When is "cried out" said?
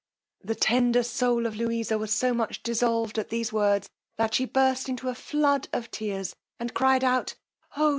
6.73-7.35